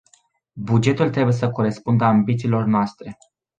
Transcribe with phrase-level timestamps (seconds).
[0.59, 3.17] Bugetul trebuie să corespundă ambițiilor noastre.